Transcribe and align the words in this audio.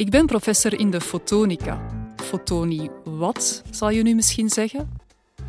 Ik 0.00 0.10
ben 0.10 0.26
professor 0.26 0.78
in 0.78 0.90
de 0.90 1.00
fotonica. 1.00 1.86
Fotonie 2.16 2.90
wat, 3.04 3.62
zal 3.70 3.90
je 3.90 4.02
nu 4.02 4.14
misschien 4.14 4.48
zeggen? 4.48 4.90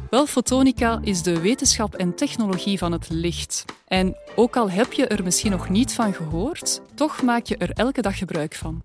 Wel, 0.10 0.26
fotonica 0.26 1.00
is 1.04 1.22
de 1.22 1.40
wetenschap 1.40 1.96
en 1.96 2.16
technologie 2.16 2.78
van 2.78 2.92
het 2.92 3.10
licht. 3.10 3.66
En 3.88 4.16
ook 4.36 4.56
al 4.56 4.70
heb 4.70 4.94
je 4.94 5.08
er 5.08 5.24
misschien 5.24 5.52
nog 5.52 5.70
niet 5.70 5.94
van 5.94 6.14
gehoord, 6.14 6.82
toch 6.94 7.22
maak 7.22 7.46
je 7.46 7.58
er 7.58 7.72
elke 7.72 8.02
dag 8.02 8.18
gebruik 8.18 8.56
van. 8.56 8.84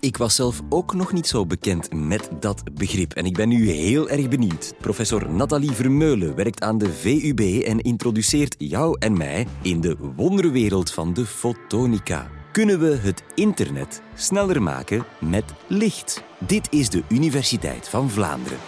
Ik 0.00 0.16
was 0.16 0.34
zelf 0.34 0.60
ook 0.68 0.94
nog 0.94 1.12
niet 1.12 1.26
zo 1.26 1.46
bekend 1.46 1.92
met 1.92 2.28
dat 2.40 2.62
begrip 2.74 3.12
en 3.12 3.24
ik 3.24 3.34
ben 3.34 3.48
nu 3.48 3.70
heel 3.70 4.08
erg 4.08 4.28
benieuwd. 4.28 4.74
Professor 4.80 5.30
Nathalie 5.30 5.72
Vermeulen 5.72 6.34
werkt 6.34 6.62
aan 6.62 6.78
de 6.78 6.92
VUB 6.92 7.62
en 7.64 7.80
introduceert 7.80 8.54
jou 8.58 8.96
en 8.98 9.16
mij 9.16 9.46
in 9.62 9.80
de 9.80 9.96
wonderwereld 10.16 10.90
van 10.90 11.14
de 11.14 11.26
fotonica. 11.26 12.42
Kunnen 12.54 12.80
we 12.80 12.96
het 12.96 13.22
internet 13.34 14.02
sneller 14.14 14.62
maken 14.62 15.04
met 15.20 15.44
licht? 15.66 16.22
Dit 16.38 16.72
is 16.72 16.88
de 16.88 17.02
Universiteit 17.08 17.88
van 17.88 18.10
Vlaanderen. 18.10 18.58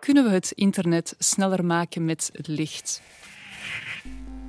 Kunnen 0.00 0.24
we 0.24 0.30
het 0.30 0.52
internet 0.54 1.14
sneller 1.18 1.64
maken 1.64 2.04
met 2.04 2.30
licht? 2.32 3.02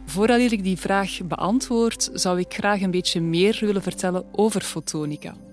Voordat 0.06 0.52
ik 0.52 0.64
die 0.64 0.78
vraag 0.78 1.20
beantwoord, 1.23 2.09
zou 2.14 2.40
ik 2.40 2.54
graag 2.54 2.81
een 2.81 2.92
beetje 2.92 3.22
meer 3.22 3.58
willen 3.62 3.84
vertellen 3.84 4.26
over 4.31 4.62
fotonica. 4.62 5.45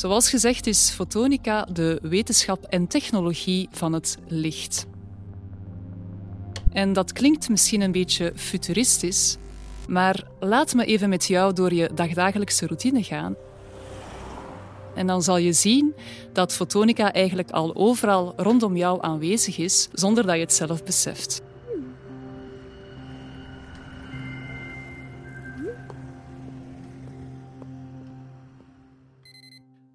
Zoals 0.00 0.30
gezegd 0.30 0.66
is 0.66 0.90
fotonica 0.90 1.64
de 1.72 1.98
wetenschap 2.02 2.64
en 2.64 2.86
technologie 2.86 3.68
van 3.70 3.92
het 3.92 4.18
licht. 4.26 4.86
En 6.72 6.92
dat 6.92 7.12
klinkt 7.12 7.48
misschien 7.48 7.80
een 7.80 7.92
beetje 7.92 8.32
futuristisch, 8.36 9.36
maar 9.88 10.24
laat 10.38 10.74
me 10.74 10.84
even 10.84 11.08
met 11.08 11.26
jou 11.26 11.52
door 11.52 11.74
je 11.74 11.90
dagdagelijkse 11.94 12.66
routine 12.66 13.02
gaan. 13.02 13.34
En 14.94 15.06
dan 15.06 15.22
zal 15.22 15.36
je 15.36 15.52
zien 15.52 15.94
dat 16.32 16.52
fotonica 16.52 17.12
eigenlijk 17.12 17.50
al 17.50 17.74
overal 17.74 18.32
rondom 18.36 18.76
jou 18.76 18.98
aanwezig 19.02 19.58
is, 19.58 19.88
zonder 19.92 20.26
dat 20.26 20.34
je 20.34 20.40
het 20.40 20.52
zelf 20.52 20.84
beseft. 20.84 21.42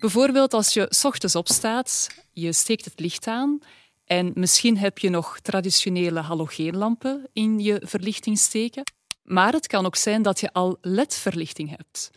Bijvoorbeeld 0.06 0.54
als 0.54 0.74
je 0.74 0.92
ochtends 1.04 1.36
opstaat, 1.36 2.10
je 2.32 2.54
steekt 2.54 2.86
het 2.86 3.00
licht 3.00 3.28
aan 3.28 3.60
en 4.06 4.32
misschien 4.34 4.78
heb 4.78 4.98
je 4.98 5.10
nog 5.10 5.40
traditionele 5.40 6.20
halogeenlampen 6.20 7.28
in 7.34 7.60
je 7.60 7.82
verlichting 7.84 8.38
steken. 8.38 8.84
Maar 9.24 9.54
het 9.54 9.68
kan 9.68 9.86
ook 9.86 9.96
zijn 9.96 10.22
dat 10.22 10.40
je 10.40 10.54
al 10.54 10.78
LED-verlichting 10.82 11.70
hebt. 11.78 12.12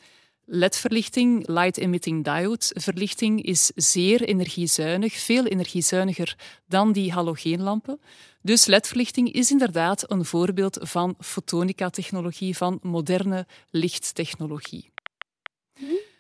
LED-verlichting, 0.45 1.47
Light 1.47 1.79
Emitting 1.79 2.25
Diode 2.25 2.67
verlichting, 2.81 3.43
is 3.43 3.71
zeer 3.75 4.23
energiezuinig, 4.23 5.15
veel 5.15 5.47
energiezuiniger 5.47 6.37
dan 6.67 6.93
die 6.93 7.13
halogeenlampen. 7.13 8.01
Dus 8.43 8.67
LED-verlichting 8.67 9.33
is 9.33 9.51
inderdaad 9.51 10.11
een 10.11 10.25
voorbeeld 10.25 10.79
van 10.81 11.15
fotonica-technologie, 11.19 12.57
van 12.57 12.79
moderne 12.83 13.47
lichttechnologie. 13.71 14.91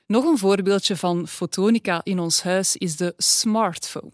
Nog 0.09 0.25
een 0.25 0.39
voorbeeldje 0.39 0.97
van 0.97 1.28
fotonica 1.28 2.01
in 2.05 2.19
ons 2.19 2.42
huis 2.42 2.77
is 2.77 2.97
de 2.97 3.14
smartphone. 3.17 4.12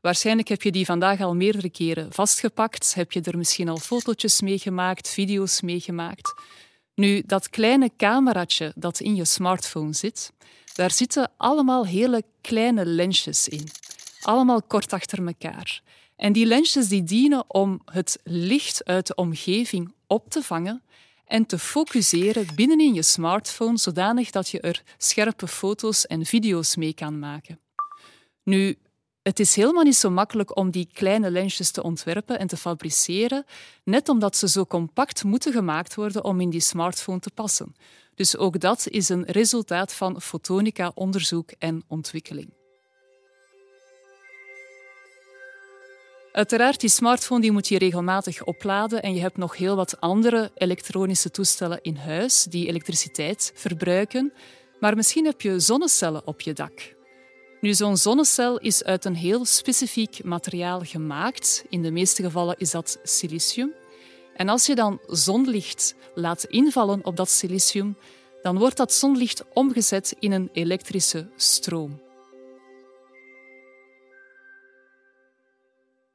Waarschijnlijk 0.00 0.48
heb 0.48 0.62
je 0.62 0.72
die 0.72 0.84
vandaag 0.84 1.20
al 1.20 1.34
meerdere 1.34 1.70
keren 1.70 2.12
vastgepakt. 2.12 2.94
Heb 2.94 3.12
je 3.12 3.20
er 3.20 3.38
misschien 3.38 3.68
al 3.68 3.76
fotootjes 3.76 4.40
mee 4.40 4.58
gemaakt, 4.58 5.08
video's 5.08 5.60
mee 5.60 5.80
gemaakt. 5.80 6.34
Nu, 6.94 7.22
dat 7.26 7.50
kleine 7.50 7.90
cameraatje 7.96 8.72
dat 8.76 9.00
in 9.00 9.14
je 9.14 9.24
smartphone 9.24 9.92
zit, 9.92 10.32
daar 10.74 10.90
zitten 10.90 11.30
allemaal 11.36 11.86
hele 11.86 12.22
kleine 12.40 12.86
lensjes 12.86 13.48
in. 13.48 13.68
Allemaal 14.20 14.62
kort 14.62 14.92
achter 14.92 15.26
elkaar. 15.26 15.82
En 16.16 16.32
die 16.32 16.46
lensjes 16.46 16.88
die 16.88 17.04
dienen 17.04 17.44
om 17.46 17.82
het 17.84 18.18
licht 18.24 18.84
uit 18.84 19.06
de 19.06 19.14
omgeving 19.14 19.94
op 20.06 20.30
te 20.30 20.42
vangen 20.42 20.82
en 21.32 21.46
te 21.46 21.58
focuseren 21.58 22.46
binnenin 22.54 22.94
je 22.94 23.02
smartphone 23.02 23.78
zodanig 23.78 24.30
dat 24.30 24.48
je 24.48 24.60
er 24.60 24.82
scherpe 24.98 25.48
foto's 25.48 26.06
en 26.06 26.26
video's 26.26 26.76
mee 26.76 26.94
kan 26.94 27.18
maken. 27.18 27.60
Nu, 28.42 28.78
het 29.22 29.40
is 29.40 29.54
helemaal 29.54 29.82
niet 29.82 29.96
zo 29.96 30.10
makkelijk 30.10 30.56
om 30.56 30.70
die 30.70 30.88
kleine 30.92 31.30
lensjes 31.30 31.70
te 31.70 31.82
ontwerpen 31.82 32.38
en 32.38 32.46
te 32.46 32.56
fabriceren, 32.56 33.44
net 33.84 34.08
omdat 34.08 34.36
ze 34.36 34.48
zo 34.48 34.64
compact 34.64 35.24
moeten 35.24 35.52
gemaakt 35.52 35.94
worden 35.94 36.24
om 36.24 36.40
in 36.40 36.50
die 36.50 36.60
smartphone 36.60 37.20
te 37.20 37.30
passen. 37.30 37.74
Dus 38.14 38.36
ook 38.36 38.60
dat 38.60 38.88
is 38.88 39.08
een 39.08 39.24
resultaat 39.24 39.94
van 39.94 40.20
fotonica-onderzoek 40.20 41.50
en 41.58 41.82
ontwikkeling. 41.86 42.61
Uiteraard, 46.32 46.80
die 46.80 46.90
smartphone 46.90 47.40
die 47.40 47.52
moet 47.52 47.68
je 47.68 47.78
regelmatig 47.78 48.44
opladen 48.44 49.02
en 49.02 49.14
je 49.14 49.20
hebt 49.20 49.36
nog 49.36 49.56
heel 49.56 49.76
wat 49.76 50.00
andere 50.00 50.50
elektronische 50.54 51.30
toestellen 51.30 51.78
in 51.82 51.96
huis 51.96 52.44
die 52.44 52.66
elektriciteit 52.66 53.52
verbruiken. 53.54 54.32
Maar 54.80 54.96
misschien 54.96 55.24
heb 55.24 55.40
je 55.40 55.60
zonnecellen 55.60 56.26
op 56.26 56.40
je 56.40 56.52
dak. 56.52 56.94
Nu, 57.60 57.74
zo'n 57.74 57.96
zonnecel 57.96 58.58
is 58.58 58.84
uit 58.84 59.04
een 59.04 59.14
heel 59.14 59.44
specifiek 59.44 60.24
materiaal 60.24 60.80
gemaakt. 60.80 61.64
In 61.68 61.82
de 61.82 61.90
meeste 61.90 62.22
gevallen 62.22 62.54
is 62.58 62.70
dat 62.70 62.98
silicium. 63.02 63.72
En 64.36 64.48
als 64.48 64.66
je 64.66 64.74
dan 64.74 65.00
zonlicht 65.06 65.94
laat 66.14 66.44
invallen 66.44 67.04
op 67.04 67.16
dat 67.16 67.30
silicium, 67.30 67.96
dan 68.42 68.58
wordt 68.58 68.76
dat 68.76 68.92
zonlicht 68.92 69.44
omgezet 69.52 70.16
in 70.18 70.32
een 70.32 70.48
elektrische 70.52 71.28
stroom. 71.36 72.00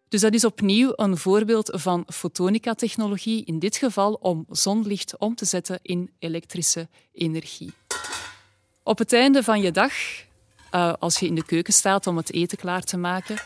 Dus 0.09 0.21
dat 0.21 0.33
is 0.33 0.45
opnieuw 0.45 0.93
een 0.95 1.17
voorbeeld 1.17 1.69
van 1.73 2.03
fotonica-technologie, 2.07 3.45
in 3.45 3.59
dit 3.59 3.77
geval 3.77 4.13
om 4.13 4.45
zonlicht 4.49 5.17
om 5.17 5.35
te 5.35 5.45
zetten 5.45 5.79
in 5.81 6.11
elektrische 6.19 6.87
energie. 7.13 7.73
Op 8.83 8.97
het 8.97 9.13
einde 9.13 9.43
van 9.43 9.61
je 9.61 9.71
dag, 9.71 9.91
uh, 10.71 10.93
als 10.99 11.19
je 11.19 11.25
in 11.25 11.35
de 11.35 11.45
keuken 11.45 11.73
staat 11.73 12.07
om 12.07 12.17
het 12.17 12.33
eten 12.33 12.57
klaar 12.57 12.83
te 12.83 12.97
maken 12.97 13.37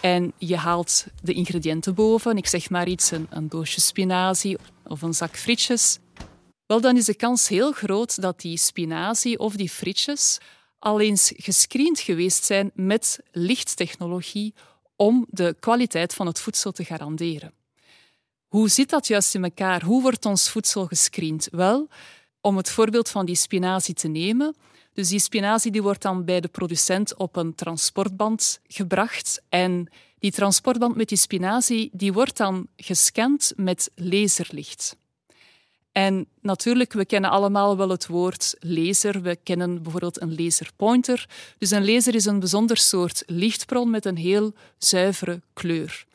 en 0.00 0.32
je 0.38 0.56
haalt 0.56 1.06
de 1.22 1.32
ingrediënten 1.32 1.94
boven, 1.94 2.36
ik 2.36 2.46
zeg 2.46 2.70
maar 2.70 2.88
iets, 2.88 3.10
een, 3.10 3.26
een 3.30 3.48
doosje 3.48 3.80
spinazie 3.80 4.58
of 4.84 5.02
een 5.02 5.14
zak 5.14 5.36
frietjes, 5.36 5.98
wel 6.66 6.80
dan 6.80 6.96
is 6.96 7.04
de 7.04 7.14
kans 7.14 7.48
heel 7.48 7.72
groot 7.72 8.20
dat 8.22 8.40
die 8.40 8.56
spinazie 8.56 9.38
of 9.38 9.56
die 9.56 9.70
frietjes 9.70 10.38
al 10.78 11.00
eens 11.00 11.32
gescreend 11.36 12.00
geweest 12.00 12.44
zijn 12.44 12.70
met 12.74 13.20
lichttechnologie 13.32 14.54
om 15.00 15.26
de 15.30 15.56
kwaliteit 15.60 16.14
van 16.14 16.26
het 16.26 16.40
voedsel 16.40 16.72
te 16.72 16.84
garanderen. 16.84 17.52
Hoe 18.48 18.68
zit 18.68 18.90
dat 18.90 19.06
juist 19.06 19.34
in 19.34 19.44
elkaar? 19.44 19.82
Hoe 19.82 20.02
wordt 20.02 20.24
ons 20.24 20.50
voedsel 20.50 20.86
gescreend? 20.86 21.48
Wel, 21.50 21.88
om 22.40 22.56
het 22.56 22.70
voorbeeld 22.70 23.08
van 23.08 23.26
die 23.26 23.34
spinazie 23.34 23.94
te 23.94 24.08
nemen. 24.08 24.56
Dus 24.92 25.08
die 25.08 25.18
spinazie 25.18 25.70
die 25.70 25.82
wordt 25.82 26.02
dan 26.02 26.24
bij 26.24 26.40
de 26.40 26.48
producent 26.48 27.16
op 27.16 27.36
een 27.36 27.54
transportband 27.54 28.60
gebracht. 28.66 29.42
En 29.48 29.88
die 30.18 30.30
transportband 30.30 30.96
met 30.96 31.08
die 31.08 31.18
spinazie 31.18 31.90
die 31.92 32.12
wordt 32.12 32.36
dan 32.36 32.66
gescand 32.76 33.52
met 33.56 33.90
laserlicht. 33.94 34.96
En 35.92 36.26
natuurlijk, 36.40 36.92
we 36.92 37.04
kennen 37.04 37.30
allemaal 37.30 37.76
wel 37.76 37.88
het 37.88 38.06
woord 38.06 38.56
laser. 38.60 39.22
We 39.22 39.36
kennen 39.36 39.82
bijvoorbeeld 39.82 40.20
een 40.20 40.34
laserpointer. 40.34 41.28
Dus 41.58 41.70
een 41.70 41.84
laser 41.84 42.14
is 42.14 42.24
een 42.24 42.38
bijzonder 42.38 42.76
soort 42.76 43.22
lichtbron 43.26 43.90
met 43.90 44.04
een 44.04 44.16
heel 44.16 44.54
zuivere 44.78 45.40
kleur. 45.52 46.06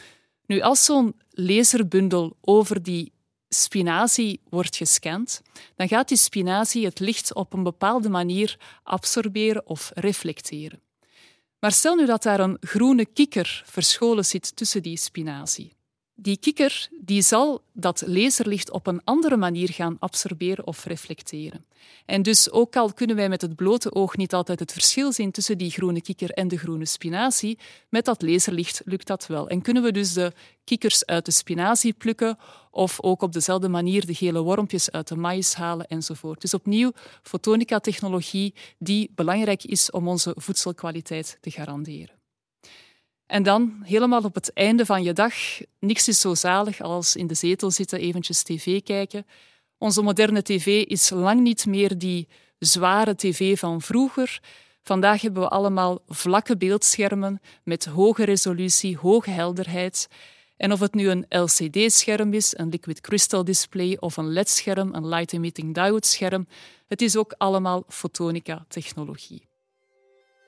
Nu, 0.45 0.61
als 0.61 0.85
zo'n 0.85 1.15
laserbundel 1.29 2.37
over 2.41 2.83
die 2.83 3.11
spinazie 3.49 4.39
wordt 4.49 4.75
gescand, 4.75 5.41
dan 5.75 5.87
gaat 5.87 6.07
die 6.07 6.17
spinazie 6.17 6.85
het 6.85 6.99
licht 6.99 7.33
op 7.33 7.53
een 7.53 7.63
bepaalde 7.63 8.09
manier 8.09 8.57
absorberen 8.83 9.67
of 9.67 9.91
reflecteren. 9.93 10.81
Maar 11.59 11.71
stel 11.71 11.95
nu 11.95 12.05
dat 12.05 12.23
daar 12.23 12.39
een 12.39 12.57
groene 12.59 13.05
kikker 13.05 13.63
verscholen 13.65 14.25
zit 14.25 14.55
tussen 14.55 14.83
die 14.83 14.97
spinazie. 14.97 15.73
Die 16.17 16.37
kikker 16.37 16.87
die 17.01 17.21
zal 17.21 17.61
dat 17.73 18.03
laserlicht 18.07 18.71
op 18.71 18.87
een 18.87 19.01
andere 19.03 19.37
manier 19.37 19.69
gaan 19.69 19.97
absorberen 19.99 20.67
of 20.67 20.85
reflecteren. 20.85 21.65
En 22.05 22.21
dus 22.21 22.51
ook 22.51 22.75
al 22.75 22.93
kunnen 22.93 23.15
wij 23.15 23.29
met 23.29 23.41
het 23.41 23.55
blote 23.55 23.93
oog 23.93 24.17
niet 24.17 24.33
altijd 24.33 24.59
het 24.59 24.71
verschil 24.71 25.11
zien 25.11 25.31
tussen 25.31 25.57
die 25.57 25.71
groene 25.71 26.01
kikker 26.01 26.29
en 26.29 26.47
de 26.47 26.57
groene 26.57 26.85
spinazie, 26.85 27.57
met 27.89 28.05
dat 28.05 28.21
laserlicht 28.21 28.81
lukt 28.85 29.07
dat 29.07 29.27
wel. 29.27 29.47
En 29.47 29.61
kunnen 29.61 29.83
we 29.83 29.91
dus 29.91 30.13
de 30.13 30.33
kikkers 30.63 31.05
uit 31.05 31.25
de 31.25 31.31
spinazie 31.31 31.93
plukken 31.93 32.37
of 32.71 33.01
ook 33.01 33.21
op 33.21 33.33
dezelfde 33.33 33.69
manier 33.69 34.05
de 34.05 34.13
gele 34.13 34.41
wormpjes 34.41 34.91
uit 34.91 35.07
de 35.07 35.15
maïs 35.15 35.53
halen 35.53 35.87
enzovoort. 35.87 36.41
Dus 36.41 36.53
opnieuw 36.53 36.91
fotonica-technologie 37.23 38.53
die 38.77 39.11
belangrijk 39.15 39.63
is 39.63 39.91
om 39.91 40.07
onze 40.07 40.33
voedselkwaliteit 40.37 41.37
te 41.41 41.51
garanderen. 41.51 42.24
En 43.25 43.43
dan, 43.43 43.81
helemaal 43.83 44.21
op 44.21 44.35
het 44.35 44.53
einde 44.53 44.85
van 44.85 45.03
je 45.03 45.13
dag, 45.13 45.33
niks 45.79 46.07
is 46.07 46.19
zo 46.19 46.35
zalig 46.35 46.81
als 46.81 47.15
in 47.15 47.27
de 47.27 47.33
zetel 47.33 47.71
zitten, 47.71 47.99
eventjes 47.99 48.43
tv 48.43 48.83
kijken. 48.83 49.25
Onze 49.77 50.01
moderne 50.01 50.41
tv 50.41 50.83
is 50.83 51.09
lang 51.09 51.41
niet 51.41 51.65
meer 51.65 51.97
die 51.97 52.27
zware 52.59 53.15
tv 53.15 53.59
van 53.59 53.81
vroeger. 53.81 54.39
Vandaag 54.83 55.21
hebben 55.21 55.41
we 55.41 55.49
allemaal 55.49 55.99
vlakke 56.07 56.57
beeldschermen 56.57 57.41
met 57.63 57.85
hoge 57.85 58.23
resolutie, 58.23 58.97
hoge 58.97 59.29
helderheid. 59.29 60.07
En 60.57 60.71
of 60.71 60.79
het 60.79 60.93
nu 60.93 61.09
een 61.09 61.25
LCD-scherm 61.29 62.33
is, 62.33 62.57
een 62.57 62.69
liquid 62.69 63.01
crystal 63.01 63.43
display 63.43 63.97
of 63.99 64.17
een 64.17 64.31
LED-scherm, 64.31 64.93
een 64.93 65.07
light 65.07 65.33
emitting 65.33 65.73
diode 65.73 66.07
scherm, 66.07 66.47
het 66.87 67.01
is 67.01 67.15
ook 67.15 67.33
allemaal 67.37 67.83
fotonica-technologie. 67.87 69.47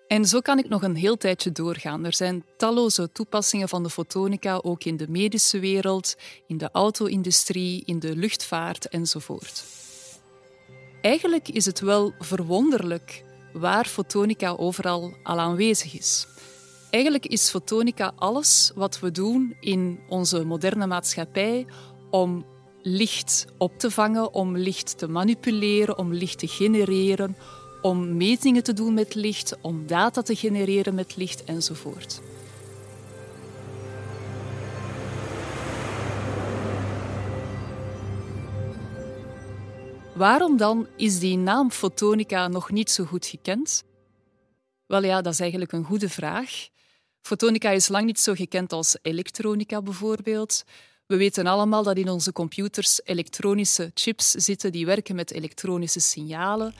En 0.07 0.25
zo 0.25 0.39
kan 0.39 0.59
ik 0.59 0.69
nog 0.69 0.83
een 0.83 0.95
heel 0.95 1.18
tijdje 1.18 1.51
doorgaan. 1.51 2.06
Er 2.06 2.15
zijn 2.15 2.45
talloze 2.57 3.12
toepassingen 3.12 3.69
van 3.69 3.83
de 3.83 3.89
fotonica, 3.89 4.59
ook 4.63 4.83
in 4.83 4.98
de 4.98 5.06
medische 5.09 5.59
wereld, 5.59 6.15
in 6.48 6.57
de 6.57 6.69
auto-industrie, 6.71 7.83
in 7.86 8.00
de 8.00 8.15
luchtvaart 8.15 8.88
enzovoort. 8.88 9.63
Eigenlijk 11.01 11.50
is 11.50 11.65
het 11.65 11.80
wel 11.80 12.13
verwonderlijk 12.19 13.24
waar 13.54 13.86
fotonica 13.86 14.50
overal 14.50 15.13
al 15.24 15.39
aanwezig 15.39 15.98
is. 15.98 16.27
Eigenlijk 16.89 17.25
is 17.25 17.50
fotonica 17.50 18.12
alles 18.15 18.71
wat 18.75 19.00
we 19.00 19.12
doen 19.12 19.56
in 19.59 20.00
onze 20.09 20.44
moderne 20.44 20.88
maatschappij 20.88 21.65
om 22.12 22.45
licht 22.81 23.45
op 23.57 23.80
te 23.80 23.92
vangen, 23.92 24.33
om 24.33 24.57
licht 24.57 24.98
te 24.98 25.07
manipuleren, 25.07 25.98
om 25.98 26.13
licht 26.13 26.39
te 26.39 26.48
genereren, 26.48 27.38
om 27.88 28.18
metingen 28.18 28.63
te 28.63 28.74
doen 28.74 28.94
met 28.94 29.16
licht, 29.16 29.57
om 29.62 29.88
data 29.88 30.22
te 30.22 30.36
genereren 30.36 30.95
met 30.95 31.16
licht 31.16 31.44
enzovoort. 31.44 32.22
Waarom 40.13 40.57
dan 40.57 40.88
is 40.98 41.19
die 41.19 41.38
naam 41.38 41.72
fotonica 41.72 42.48
nog 42.48 42.72
niet 42.72 42.92
zo 42.92 43.04
goed 43.04 43.25
gekend? 43.25 43.84
Wel 44.86 45.04
ja, 45.04 45.22
dat 45.22 45.33
is 45.33 45.40
eigenlijk 45.40 45.72
een 45.72 45.83
goede 45.83 46.10
vraag. 46.10 46.51
Fotonica 47.22 47.69
is 47.69 47.88
lang 47.88 48.06
niet 48.06 48.19
zo 48.19 48.33
gekend 48.33 48.74
als 48.74 48.98
elektronica 49.01 49.81
bijvoorbeeld. 49.81 50.63
We 51.06 51.18
weten 51.18 51.48
allemaal 51.48 51.83
dat 51.83 51.98
in 51.98 52.10
onze 52.10 52.31
computers 52.31 53.01
elektronische 53.04 53.92
chips 53.94 54.31
zitten 54.31 54.72
die 54.72 54.86
werken 54.86 55.16
met 55.16 55.31
elektronische 55.31 56.00
signalen. 56.00 56.74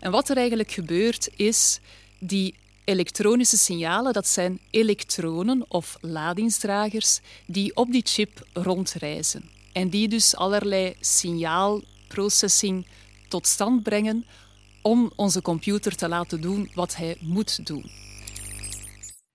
En 0.00 0.10
wat 0.10 0.28
er 0.28 0.36
eigenlijk 0.36 0.70
gebeurt 0.70 1.28
is 1.36 1.80
die 2.18 2.54
elektronische 2.84 3.56
signalen, 3.56 4.12
dat 4.12 4.28
zijn 4.28 4.60
elektronen 4.70 5.64
of 5.68 5.96
ladingsdragers 6.00 7.20
die 7.46 7.76
op 7.76 7.92
die 7.92 8.02
chip 8.04 8.46
rondreizen. 8.52 9.50
En 9.72 9.88
die 9.88 10.08
dus 10.08 10.36
allerlei 10.36 10.94
signaalprocessing 11.00 12.86
tot 13.28 13.46
stand 13.46 13.82
brengen 13.82 14.26
om 14.82 15.12
onze 15.16 15.42
computer 15.42 15.96
te 15.96 16.08
laten 16.08 16.40
doen 16.40 16.70
wat 16.74 16.96
hij 16.96 17.16
moet 17.20 17.66
doen. 17.66 17.90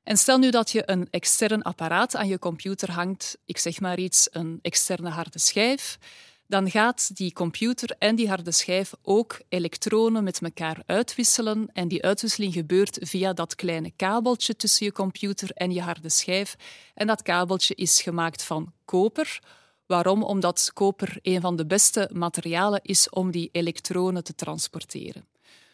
En 0.04 0.18
stel 0.18 0.38
nu 0.38 0.50
dat 0.50 0.72
je 0.72 0.84
een 0.86 1.08
extern 1.10 1.62
apparaat 1.62 2.16
aan 2.16 2.28
je 2.28 2.40
computer 2.40 2.92
hangt, 2.92 3.38
ik 3.46 3.58
zeg 3.58 3.80
maar 3.80 4.00
iets, 4.00 4.28
een 4.32 4.60
externe 4.62 5.10
harde 5.10 5.40
schijf, 5.40 5.98
dan 6.47 6.69
gaat 6.69 7.15
die 7.15 7.33
computer 7.33 7.95
en 8.00 8.15
die 8.15 8.27
harde 8.27 8.51
schijf 8.51 8.94
ook 9.01 9.42
elektronen 9.50 10.24
met 10.24 10.42
elkaar 10.42 10.83
uitwisselen. 10.86 11.69
En 11.74 11.88
die 11.88 12.03
uitwisseling 12.03 12.53
gebeurt 12.53 12.97
via 13.01 13.33
dat 13.33 13.56
kleine 13.56 13.92
kabeltje 13.95 14.56
tussen 14.56 14.86
je 14.86 14.92
computer 14.92 15.50
en 15.51 15.71
je 15.71 15.81
harde 15.81 16.09
schijf. 16.09 16.56
En 16.94 17.07
dat 17.07 17.21
kabeltje 17.21 17.75
is 17.75 18.01
gemaakt 18.01 18.44
van 18.44 18.74
koper. 18.86 19.39
Waarom? 19.86 20.24
Omdat 20.24 20.71
koper 20.74 21.18
een 21.21 21.42
van 21.42 21.56
de 21.56 21.65
beste 21.65 22.09
materialen 22.13 22.80
is 22.83 23.09
om 23.09 23.31
die 23.31 23.50
elektronen 23.51 24.24
te 24.24 24.36
transporteren. 24.36 25.25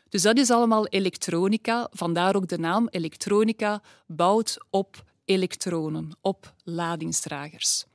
Dus 0.10 0.22
dat 0.22 0.38
is 0.38 0.52
allemaal 0.52 0.88
elektronica, 0.88 1.88
vandaar 1.92 2.36
ook 2.36 2.48
de 2.48 2.58
naam 2.58 2.88
elektronica 2.90 3.82
bouwt 4.08 4.58
op 4.70 5.04
elektronen, 5.26 6.18
op 6.22 6.54
ladingsdragers. 6.64 7.86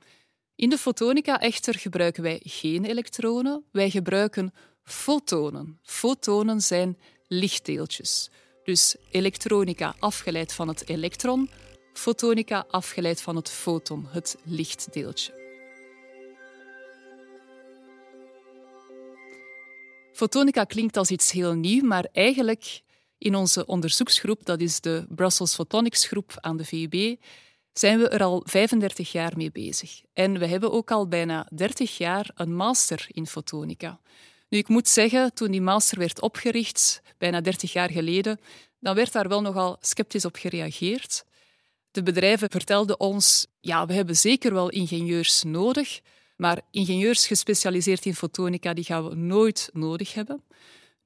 In 0.57 0.69
de 0.69 0.77
fotonica 0.77 1.39
echter 1.41 1.73
gebruiken 1.79 2.23
wij 2.23 2.39
geen 2.43 2.85
elektronen, 2.85 3.63
wij 3.71 3.89
gebruiken 3.89 4.53
fotonen. 4.83 5.79
Fotonen 5.83 6.61
zijn 6.61 6.97
lichtdeeltjes. 7.27 8.29
Dus 8.63 8.95
elektronica 9.11 9.95
afgeleid 9.99 10.53
van 10.53 10.67
het 10.67 10.89
elektron, 10.89 11.49
fotonica 11.93 12.65
afgeleid 12.69 13.21
van 13.21 13.35
het 13.35 13.49
foton, 13.49 14.05
het 14.07 14.37
lichtdeeltje. 14.43 15.31
Fotonica 20.13 20.63
klinkt 20.63 20.97
als 20.97 21.09
iets 21.11 21.31
heel 21.31 21.53
nieuw, 21.53 21.85
maar 21.85 22.07
eigenlijk 22.11 22.81
in 23.17 23.35
onze 23.35 23.65
onderzoeksgroep, 23.65 24.45
dat 24.45 24.61
is 24.61 24.81
de 24.81 25.05
Brussels 25.09 25.55
Photonics 25.55 26.07
Groep 26.07 26.33
aan 26.35 26.57
de 26.57 26.65
VUB, 26.65 27.17
zijn 27.79 27.99
we 27.99 28.07
er 28.07 28.23
al 28.23 28.43
35 28.45 29.11
jaar 29.11 29.33
mee 29.35 29.51
bezig. 29.51 30.01
En 30.13 30.39
we 30.39 30.47
hebben 30.47 30.71
ook 30.71 30.91
al 30.91 31.07
bijna 31.07 31.47
30 31.53 31.97
jaar 31.97 32.29
een 32.35 32.55
master 32.55 33.05
in 33.07 33.27
fotonica. 33.27 33.99
Nu, 34.49 34.57
ik 34.57 34.67
moet 34.67 34.87
zeggen, 34.87 35.33
toen 35.33 35.51
die 35.51 35.61
master 35.61 35.99
werd 35.99 36.21
opgericht, 36.21 37.01
bijna 37.17 37.41
30 37.41 37.73
jaar 37.73 37.89
geleden, 37.89 38.39
dan 38.79 38.95
werd 38.95 39.11
daar 39.11 39.27
wel 39.27 39.41
nogal 39.41 39.77
sceptisch 39.79 40.25
op 40.25 40.35
gereageerd. 40.35 41.25
De 41.91 42.03
bedrijven 42.03 42.49
vertelden 42.49 42.99
ons, 42.99 43.47
ja, 43.59 43.85
we 43.85 43.93
hebben 43.93 44.15
zeker 44.15 44.53
wel 44.53 44.69
ingenieurs 44.69 45.43
nodig, 45.43 45.99
maar 46.35 46.61
ingenieurs 46.71 47.27
gespecialiseerd 47.27 48.05
in 48.05 48.15
fotonica 48.15 48.73
die 48.73 48.83
gaan 48.83 49.09
we 49.09 49.15
nooit 49.15 49.69
nodig 49.73 50.13
hebben. 50.13 50.43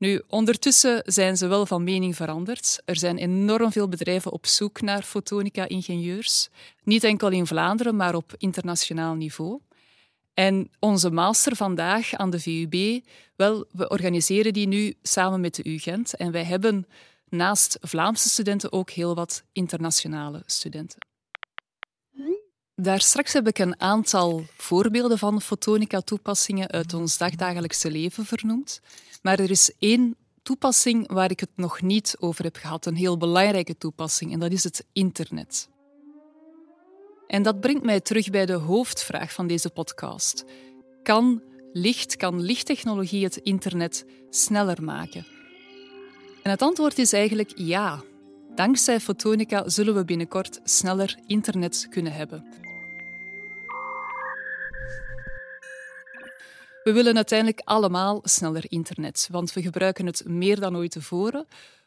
Nu, 0.01 0.21
ondertussen 0.27 1.01
zijn 1.05 1.37
ze 1.37 1.47
wel 1.47 1.65
van 1.65 1.83
mening 1.83 2.15
veranderd. 2.15 2.81
Er 2.85 2.97
zijn 2.97 3.17
enorm 3.17 3.71
veel 3.71 3.87
bedrijven 3.87 4.31
op 4.31 4.45
zoek 4.45 4.81
naar 4.81 5.01
fotonica-ingenieurs. 5.01 6.49
Niet 6.83 7.03
enkel 7.03 7.29
in 7.29 7.47
Vlaanderen, 7.47 7.95
maar 7.95 8.15
op 8.15 8.33
internationaal 8.37 9.13
niveau. 9.13 9.59
En 10.33 10.69
onze 10.79 11.11
master 11.11 11.55
vandaag 11.55 12.13
aan 12.13 12.29
de 12.29 12.39
VUB, 12.39 13.03
wel, 13.35 13.65
we 13.71 13.89
organiseren 13.89 14.53
die 14.53 14.67
nu 14.67 14.93
samen 15.01 15.41
met 15.41 15.55
de 15.55 15.69
UGent. 15.69 16.15
En 16.15 16.31
wij 16.31 16.43
hebben 16.43 16.87
naast 17.29 17.77
Vlaamse 17.81 18.29
studenten 18.29 18.71
ook 18.71 18.89
heel 18.89 19.15
wat 19.15 19.43
internationale 19.51 20.43
studenten. 20.45 21.10
Daar 22.75 23.01
straks 23.01 23.33
heb 23.33 23.47
ik 23.47 23.59
een 23.59 23.81
aantal 23.81 24.43
voorbeelden 24.57 25.17
van 25.17 25.41
fotonica-toepassingen 25.41 26.69
uit 26.69 26.93
ons 26.93 27.17
dagdagelijkse 27.17 27.91
leven 27.91 28.25
vernoemd. 28.25 28.81
Maar 29.21 29.39
er 29.39 29.49
is 29.49 29.73
één 29.79 30.15
toepassing 30.43 31.11
waar 31.11 31.31
ik 31.31 31.39
het 31.39 31.49
nog 31.55 31.81
niet 31.81 32.15
over 32.19 32.43
heb 32.43 32.55
gehad, 32.55 32.85
een 32.85 32.95
heel 32.95 33.17
belangrijke 33.17 33.77
toepassing, 33.77 34.33
en 34.33 34.39
dat 34.39 34.51
is 34.51 34.63
het 34.63 34.85
internet. 34.93 35.69
En 37.27 37.43
dat 37.43 37.59
brengt 37.59 37.83
mij 37.83 37.99
terug 37.99 38.29
bij 38.29 38.45
de 38.45 38.53
hoofdvraag 38.53 39.33
van 39.33 39.47
deze 39.47 39.69
podcast. 39.69 40.45
Kan 41.03 41.41
licht, 41.73 42.15
kan 42.15 42.41
lichttechnologie 42.41 43.23
het 43.23 43.37
internet 43.37 44.05
sneller 44.29 44.83
maken? 44.83 45.25
En 46.43 46.51
het 46.51 46.61
antwoord 46.61 46.97
is 46.97 47.13
eigenlijk 47.13 47.51
ja. 47.55 48.03
Dankzij 48.55 48.99
fotonica 48.99 49.69
zullen 49.69 49.95
we 49.95 50.05
binnenkort 50.05 50.59
sneller 50.63 51.17
internet 51.27 51.87
kunnen 51.89 52.13
hebben. 52.13 52.45
We 56.83 56.91
willen 56.91 57.15
uiteindelijk 57.15 57.61
allemaal 57.63 58.19
sneller 58.23 58.63
internet, 58.67 59.27
want 59.31 59.53
we 59.53 59.61
gebruiken 59.61 60.05
het 60.05 60.25
meer 60.25 60.59
dan 60.59 60.75
ooit 60.75 60.91
tevoren. 60.91 61.45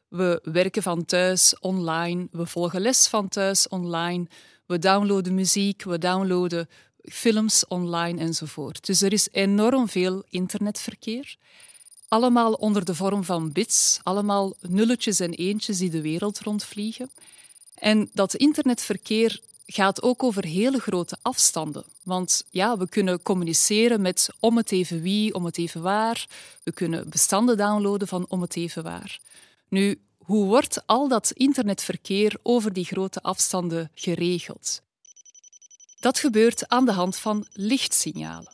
We 0.08 0.40
werken 0.42 0.82
van 0.82 1.04
thuis 1.04 1.58
online, 1.58 2.28
we 2.30 2.46
volgen 2.46 2.80
les 2.80 3.06
van 3.06 3.28
thuis 3.28 3.68
online, 3.68 4.26
we 4.66 4.78
downloaden 4.78 5.34
muziek, 5.34 5.82
we 5.82 5.98
downloaden 5.98 6.68
films 7.02 7.66
online 7.66 8.20
enzovoort. 8.20 8.86
Dus 8.86 9.02
er 9.02 9.12
is 9.12 9.28
enorm 9.32 9.88
veel 9.88 10.24
internetverkeer. 10.28 11.36
Allemaal 12.08 12.52
onder 12.52 12.84
de 12.84 12.94
vorm 12.94 13.24
van 13.24 13.52
bits, 13.52 14.00
allemaal 14.02 14.54
nulletjes 14.60 15.20
en 15.20 15.32
eentjes 15.32 15.78
die 15.78 15.90
de 15.90 16.00
wereld 16.00 16.40
rondvliegen. 16.40 17.10
En 17.74 18.10
dat 18.12 18.34
internetverkeer 18.34 19.40
gaat 19.66 20.02
ook 20.02 20.22
over 20.22 20.44
hele 20.44 20.78
grote 20.78 21.16
afstanden. 21.22 21.84
Want 22.02 22.44
ja, 22.50 22.78
we 22.78 22.88
kunnen 22.88 23.22
communiceren 23.22 24.00
met 24.00 24.28
om 24.40 24.56
het 24.56 24.72
even 24.72 25.02
wie, 25.02 25.34
om 25.34 25.44
het 25.44 25.58
even 25.58 25.82
waar. 25.82 26.26
We 26.62 26.72
kunnen 26.72 27.08
bestanden 27.08 27.56
downloaden 27.56 28.08
van 28.08 28.26
om 28.28 28.40
het 28.40 28.56
even 28.56 28.82
waar. 28.82 29.20
Nu, 29.68 30.00
hoe 30.18 30.46
wordt 30.46 30.86
al 30.86 31.08
dat 31.08 31.30
internetverkeer 31.30 32.36
over 32.42 32.72
die 32.72 32.84
grote 32.84 33.22
afstanden 33.22 33.90
geregeld? 33.94 34.82
Dat 36.00 36.18
gebeurt 36.18 36.68
aan 36.68 36.84
de 36.84 36.92
hand 36.92 37.16
van 37.16 37.46
lichtsignalen. 37.52 38.52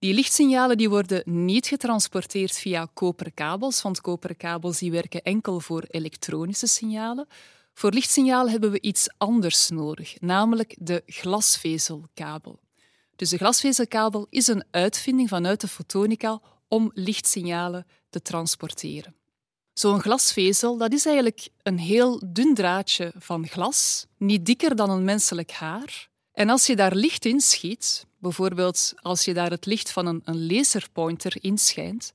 Die 0.00 0.14
lichtsignalen 0.14 0.76
die 0.76 0.88
worden 0.88 1.22
niet 1.24 1.66
getransporteerd 1.66 2.58
via 2.58 2.88
koperen 2.94 3.34
kabels, 3.34 3.82
want 3.82 4.00
koperen 4.00 4.36
kabels 4.36 4.78
die 4.78 4.90
werken 4.90 5.22
enkel 5.22 5.60
voor 5.60 5.84
elektronische 5.90 6.66
signalen. 6.66 7.26
Voor 7.74 7.92
lichtsignalen 7.92 8.50
hebben 8.50 8.70
we 8.70 8.80
iets 8.80 9.08
anders 9.18 9.68
nodig, 9.68 10.20
namelijk 10.20 10.76
de 10.78 11.02
glasvezelkabel. 11.06 12.60
Dus 13.16 13.30
de 13.30 13.36
glasvezelkabel 13.36 14.26
is 14.30 14.46
een 14.46 14.64
uitvinding 14.70 15.28
vanuit 15.28 15.60
de 15.60 15.68
fotonica 15.68 16.40
om 16.68 16.90
lichtsignalen 16.94 17.86
te 18.10 18.22
transporteren. 18.22 19.14
Zo'n 19.72 20.00
glasvezel 20.00 20.76
dat 20.76 20.92
is 20.92 21.06
eigenlijk 21.06 21.48
een 21.62 21.78
heel 21.78 22.22
dun 22.26 22.54
draadje 22.54 23.12
van 23.18 23.46
glas, 23.46 24.06
niet 24.16 24.46
dikker 24.46 24.76
dan 24.76 24.90
een 24.90 25.04
menselijk 25.04 25.50
haar. 25.50 26.08
En 26.32 26.48
als 26.48 26.66
je 26.66 26.76
daar 26.76 26.94
licht 26.94 27.24
in 27.24 27.40
schiet, 27.40 28.06
bijvoorbeeld 28.20 28.92
als 28.96 29.24
je 29.24 29.34
daar 29.34 29.50
het 29.50 29.66
licht 29.66 29.92
van 29.92 30.06
een, 30.06 30.22
een 30.24 30.46
laserpointer 30.46 31.36
inschijnt, 31.40 32.12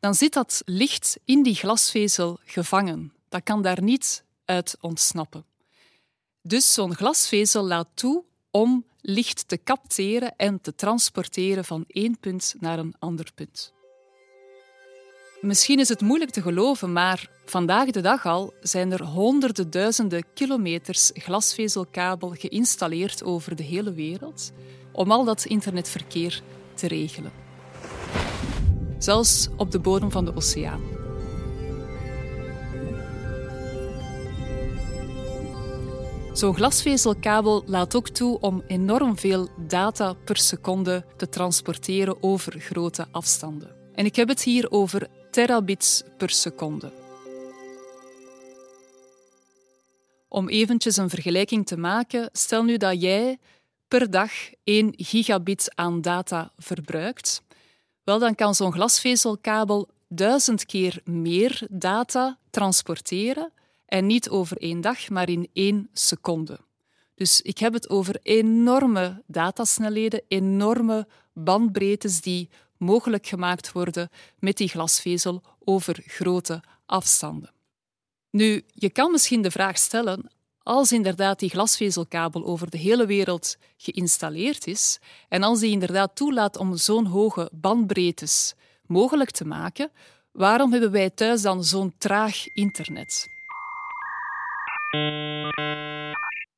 dan 0.00 0.14
zit 0.14 0.32
dat 0.32 0.62
licht 0.64 1.18
in 1.24 1.42
die 1.42 1.54
glasvezel 1.54 2.38
gevangen. 2.44 3.12
Dat 3.28 3.42
kan 3.42 3.62
daar 3.62 3.82
niet 3.82 4.24
uit 4.44 4.76
ontsnappen. 4.80 5.44
Dus 6.42 6.74
zo'n 6.74 6.94
glasvezel 6.94 7.64
laat 7.64 7.88
toe 7.94 8.24
om 8.50 8.86
licht 9.00 9.48
te 9.48 9.62
capteren 9.64 10.36
en 10.36 10.60
te 10.60 10.74
transporteren 10.74 11.64
van 11.64 11.84
één 11.86 12.18
punt 12.18 12.54
naar 12.58 12.78
een 12.78 12.94
ander 12.98 13.32
punt. 13.34 13.72
Misschien 15.40 15.78
is 15.78 15.88
het 15.88 16.00
moeilijk 16.00 16.30
te 16.30 16.42
geloven, 16.42 16.92
maar 16.92 17.30
vandaag 17.44 17.90
de 17.90 18.00
dag 18.00 18.26
al 18.26 18.54
zijn 18.60 18.92
er 18.92 19.04
honderden 19.04 19.70
duizenden 19.70 20.24
kilometers 20.34 21.10
glasvezelkabel 21.14 22.34
geïnstalleerd 22.38 23.22
over 23.22 23.56
de 23.56 23.62
hele 23.62 23.92
wereld 23.92 24.52
om 24.92 25.10
al 25.10 25.24
dat 25.24 25.44
internetverkeer 25.44 26.42
te 26.74 26.88
regelen. 26.88 27.32
Zelfs 28.98 29.48
op 29.56 29.70
de 29.70 29.78
bodem 29.78 30.10
van 30.10 30.24
de 30.24 30.36
oceaan. 30.36 30.80
Zo'n 36.32 36.54
glasvezelkabel 36.54 37.62
laat 37.66 37.94
ook 37.94 38.08
toe 38.08 38.40
om 38.40 38.62
enorm 38.66 39.18
veel 39.18 39.48
data 39.66 40.12
per 40.12 40.36
seconde 40.36 41.04
te 41.16 41.28
transporteren 41.28 42.22
over 42.22 42.60
grote 42.60 43.06
afstanden. 43.10 43.70
En 43.94 44.04
ik 44.04 44.16
heb 44.16 44.28
het 44.28 44.42
hier 44.42 44.70
over 44.70 45.08
terabits 45.30 46.02
per 46.16 46.30
seconde. 46.30 46.92
Om 50.28 50.48
eventjes 50.48 50.96
een 50.96 51.10
vergelijking 51.10 51.66
te 51.66 51.76
maken, 51.76 52.28
stel 52.32 52.62
nu 52.62 52.76
dat 52.76 53.02
jij 53.02 53.38
per 53.92 54.10
dag 54.10 54.32
1 54.64 54.92
gigabit 54.96 55.72
aan 55.74 56.00
data 56.00 56.52
verbruikt. 56.58 57.42
Wel, 58.04 58.18
dan 58.18 58.34
kan 58.34 58.54
zo'n 58.54 58.72
glasvezelkabel 58.72 59.88
duizend 60.08 60.66
keer 60.66 61.00
meer 61.04 61.66
data 61.70 62.38
transporteren 62.50 63.52
en 63.86 64.06
niet 64.06 64.28
over 64.28 64.56
één 64.56 64.80
dag, 64.80 65.08
maar 65.08 65.28
in 65.28 65.48
één 65.52 65.88
seconde. 65.92 66.58
Dus 67.14 67.42
ik 67.42 67.58
heb 67.58 67.72
het 67.72 67.90
over 67.90 68.18
enorme 68.22 69.22
datasnelheden, 69.26 70.22
enorme 70.28 71.06
bandbreedtes 71.32 72.20
die 72.20 72.48
mogelijk 72.76 73.26
gemaakt 73.26 73.72
worden 73.72 74.10
met 74.38 74.56
die 74.56 74.68
glasvezel 74.68 75.42
over 75.64 76.02
grote 76.06 76.62
afstanden. 76.86 77.52
Nu, 78.30 78.64
je 78.74 78.90
kan 78.90 79.10
misschien 79.10 79.42
de 79.42 79.50
vraag 79.50 79.78
stellen, 79.78 80.30
als 80.62 80.92
inderdaad 80.92 81.38
die 81.38 81.50
glasvezelkabel 81.50 82.44
over 82.44 82.70
de 82.70 82.78
hele 82.78 83.06
wereld 83.06 83.56
geïnstalleerd 83.76 84.66
is 84.66 84.98
en 85.28 85.42
als 85.42 85.60
die 85.60 85.70
inderdaad 85.70 86.16
toelaat 86.16 86.56
om 86.56 86.76
zo'n 86.76 87.06
hoge 87.06 87.50
bandbreedtes 87.52 88.54
mogelijk 88.86 89.30
te 89.30 89.44
maken, 89.44 89.90
waarom 90.32 90.72
hebben 90.72 90.90
wij 90.90 91.10
thuis 91.10 91.42
dan 91.42 91.64
zo'n 91.64 91.94
traag 91.98 92.46
internet? 92.46 93.26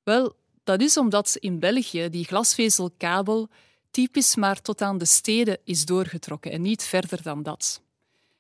Wel, 0.05 0.37
dat 0.65 0.81
is 0.81 0.97
omdat 0.97 1.37
in 1.41 1.59
België 1.59 2.09
die 2.09 2.25
glasvezelkabel 2.25 3.49
typisch 3.91 4.37
maar 4.37 4.61
tot 4.61 4.83
aan 4.83 4.99
de 4.99 5.05
steden 5.05 5.59
is 5.65 5.85
doorgetrokken 5.85 6.53
en 6.53 6.63
niet 6.63 6.83
verder 6.83 7.23
dan 7.23 7.43
dat. 7.43 7.83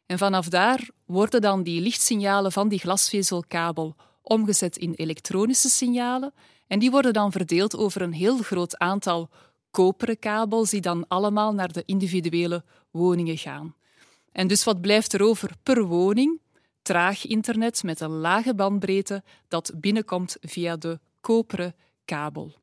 En 0.06 0.18
vanaf 0.18 0.48
daar 0.48 0.88
worden 1.06 1.40
dan 1.40 1.62
die 1.62 1.80
lichtsignalen 1.80 2.52
van 2.52 2.68
die 2.68 2.78
glasvezelkabel 2.78 3.96
omgezet 4.24 4.76
in 4.76 4.94
elektronische 4.94 5.68
signalen 5.68 6.34
en 6.66 6.78
die 6.78 6.90
worden 6.90 7.12
dan 7.12 7.32
verdeeld 7.32 7.76
over 7.76 8.02
een 8.02 8.12
heel 8.12 8.38
groot 8.38 8.78
aantal 8.78 9.30
koperen 9.70 10.18
kabels 10.18 10.70
die 10.70 10.80
dan 10.80 11.04
allemaal 11.08 11.54
naar 11.54 11.72
de 11.72 11.82
individuele 11.86 12.64
woningen 12.90 13.38
gaan. 13.38 13.74
En 14.32 14.46
dus 14.46 14.64
wat 14.64 14.80
blijft 14.80 15.12
er 15.12 15.22
over 15.22 15.50
per 15.62 15.84
woning? 15.84 16.40
Traag 16.82 17.26
internet 17.26 17.82
met 17.82 18.00
een 18.00 18.10
lage 18.10 18.54
bandbreedte 18.54 19.22
dat 19.48 19.72
binnenkomt 19.76 20.36
via 20.40 20.76
de 20.76 21.00
koperen 21.20 21.74
kabel. 22.04 22.54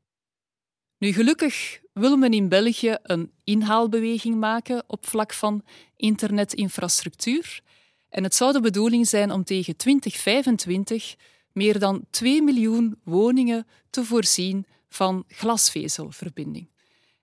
Nu, 0.97 1.13
gelukkig 1.13 1.79
wil 1.93 2.17
men 2.17 2.33
in 2.33 2.49
België 2.49 2.97
een 3.03 3.31
inhaalbeweging 3.43 4.35
maken 4.35 4.83
op 4.87 5.07
vlak 5.07 5.33
van 5.33 5.63
internetinfrastructuur. 5.95 7.61
En 8.09 8.23
het 8.23 8.35
zou 8.35 8.53
de 8.53 8.61
bedoeling 8.61 9.07
zijn 9.07 9.31
om 9.31 9.43
tegen 9.43 9.75
2025 9.75 11.15
meer 11.53 11.79
dan 11.79 12.05
2 12.09 12.41
miljoen 12.41 12.99
woningen 13.03 13.67
te 13.89 14.03
voorzien 14.03 14.65
van 14.89 15.23
glasvezelverbinding. 15.27 16.69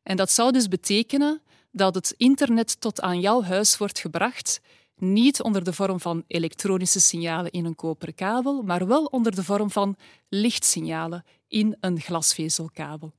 En 0.03 0.17
dat 0.17 0.31
zou 0.31 0.53
dus 0.53 0.69
betekenen 0.69 1.43
dat 1.71 1.95
het 1.95 2.15
internet 2.17 2.81
tot 2.81 3.01
aan 3.01 3.21
jouw 3.21 3.43
huis 3.43 3.77
wordt 3.77 3.99
gebracht, 3.99 4.61
niet 4.97 5.43
onder 5.43 5.65
de 5.65 5.73
vorm 5.73 6.01
van 6.01 6.25
elektronische 6.27 7.01
signalen 7.01 7.51
in 7.51 7.65
een 7.65 7.75
koperen 7.75 8.15
kabel, 8.15 8.63
maar 8.63 8.87
wel 8.87 9.05
onder 9.05 9.35
de 9.35 9.45
vorm 9.45 9.71
van 9.71 9.97
lichtsignalen 10.29 11.25
in 11.49 11.77
een 11.81 12.01
glasvezelkabel. 12.01 13.13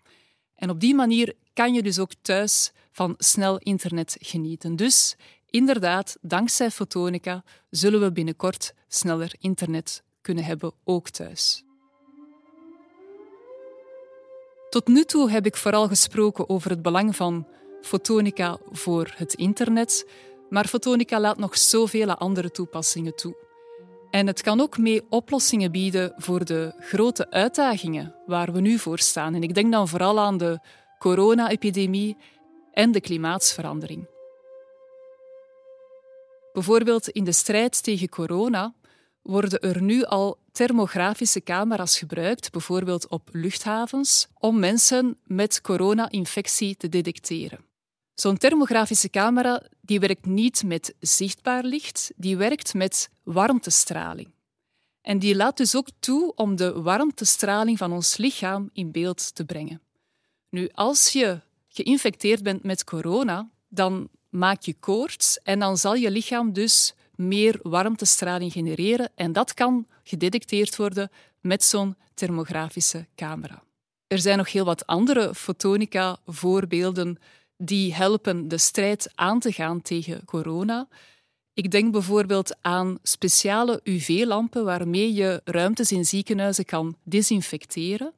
En 0.55 0.69
op 0.69 0.79
die 0.79 0.95
manier 0.95 1.35
kan 1.53 1.73
je 1.73 1.83
dus 1.83 1.99
ook 1.99 2.11
thuis 2.21 2.71
van 2.91 3.15
snel 3.17 3.57
internet 3.57 4.17
genieten. 4.19 4.75
Dus 4.75 5.15
inderdaad, 5.45 6.17
dankzij 6.21 6.71
fotonica 6.71 7.43
zullen 7.69 7.99
we 7.99 8.11
binnenkort 8.11 8.73
sneller 8.87 9.35
internet 9.39 10.03
kunnen 10.21 10.43
hebben, 10.43 10.71
ook 10.83 11.09
thuis. 11.09 11.63
Tot 14.69 14.87
nu 14.87 15.03
toe 15.03 15.31
heb 15.31 15.45
ik 15.45 15.55
vooral 15.55 15.87
gesproken 15.87 16.49
over 16.49 16.69
het 16.69 16.81
belang 16.81 17.15
van 17.15 17.47
fotonica 17.81 18.57
voor 18.71 19.13
het 19.15 19.33
internet, 19.33 20.09
maar 20.49 20.67
fotonica 20.67 21.19
laat 21.19 21.37
nog 21.37 21.57
zoveel 21.57 22.09
andere 22.09 22.51
toepassingen 22.51 23.15
toe. 23.15 23.47
En 24.09 24.27
het 24.27 24.41
kan 24.41 24.61
ook 24.61 24.77
mee 24.77 25.05
oplossingen 25.09 25.71
bieden 25.71 26.13
voor 26.17 26.45
de 26.45 26.73
grote 26.79 27.31
uitdagingen 27.31 28.15
waar 28.25 28.51
we 28.51 28.61
nu 28.61 28.77
voor 28.77 28.99
staan. 28.99 29.35
En 29.35 29.43
ik 29.43 29.53
denk 29.53 29.71
dan 29.71 29.87
vooral 29.87 30.19
aan 30.19 30.37
de 30.37 30.59
corona-epidemie 30.99 32.17
en 32.73 32.91
de 32.91 33.01
klimaatsverandering. 33.01 34.07
Bijvoorbeeld 36.53 37.09
in 37.09 37.23
de 37.23 37.31
strijd 37.31 37.83
tegen 37.83 38.09
corona 38.09 38.73
worden 39.21 39.59
er 39.59 39.81
nu 39.81 40.03
al 40.03 40.37
thermografische 40.51 41.41
camera's 41.41 41.97
gebruikt, 41.97 42.51
bijvoorbeeld 42.51 43.07
op 43.07 43.29
luchthavens, 43.31 44.27
om 44.33 44.59
mensen 44.59 45.17
met 45.23 45.61
corona-infectie 45.61 46.75
te 46.75 46.89
detecteren. 46.89 47.59
Zo'n 48.13 48.37
thermografische 48.37 49.09
camera 49.09 49.63
die 49.81 49.99
werkt 49.99 50.25
niet 50.25 50.63
met 50.63 50.95
zichtbaar 50.99 51.63
licht, 51.63 52.11
die 52.15 52.37
werkt 52.37 52.73
met 52.73 53.09
warmtestraling. 53.23 54.31
En 55.01 55.19
die 55.19 55.35
laat 55.35 55.57
dus 55.57 55.75
ook 55.75 55.87
toe 55.99 56.33
om 56.35 56.55
de 56.55 56.81
warmtestraling 56.81 57.77
van 57.77 57.91
ons 57.91 58.17
lichaam 58.17 58.69
in 58.73 58.91
beeld 58.91 59.35
te 59.35 59.45
brengen. 59.45 59.81
Nu, 60.49 60.69
als 60.73 61.11
je 61.11 61.39
geïnfecteerd 61.69 62.43
bent 62.43 62.63
met 62.63 62.83
corona, 62.83 63.49
dan 63.67 64.09
maak 64.29 64.61
je 64.61 64.73
koorts 64.73 65.39
en 65.43 65.59
dan 65.59 65.77
zal 65.77 65.95
je 65.95 66.11
lichaam 66.11 66.53
dus 66.53 66.93
meer 67.19 67.59
warmtestraling 67.61 68.51
genereren 68.51 69.11
en 69.15 69.33
dat 69.33 69.53
kan 69.53 69.87
gedetecteerd 70.03 70.75
worden 70.75 71.11
met 71.41 71.63
zo'n 71.63 71.95
thermografische 72.13 73.07
camera. 73.15 73.63
Er 74.07 74.19
zijn 74.19 74.37
nog 74.37 74.51
heel 74.51 74.65
wat 74.65 74.85
andere 74.85 75.35
fotonica-voorbeelden 75.35 77.17
die 77.57 77.93
helpen 77.93 78.47
de 78.47 78.57
strijd 78.57 79.11
aan 79.15 79.39
te 79.39 79.51
gaan 79.51 79.81
tegen 79.81 80.25
corona. 80.25 80.87
Ik 81.53 81.71
denk 81.71 81.91
bijvoorbeeld 81.91 82.57
aan 82.61 82.99
speciale 83.03 83.79
UV-lampen 83.83 84.65
waarmee 84.65 85.13
je 85.13 85.41
ruimtes 85.43 85.91
in 85.91 86.05
ziekenhuizen 86.05 86.65
kan 86.65 86.97
desinfecteren. 87.03 88.13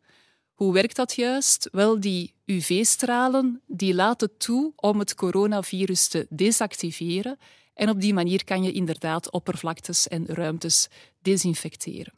Hoe 0.54 0.74
werkt 0.74 0.96
dat 0.96 1.16
juist? 1.16 1.70
Wel, 1.72 2.00
die 2.00 2.34
UV-stralen 2.46 3.62
die 3.68 3.94
laten 3.94 4.38
toe 4.38 4.74
om 4.76 5.00
het 5.00 5.16
coronavirus 5.16 6.08
te 6.08 6.28
desactiveren 6.30 7.38
en 7.74 7.90
op 7.90 8.02
die 8.02 8.14
manier 8.14 8.44
kan 8.44 8.64
je 8.64 8.72
inderdaad 8.72 9.32
oppervlaktes 9.32 10.08
en 10.08 10.26
ruimtes 10.26 10.88
desinfecteren. 11.22 12.14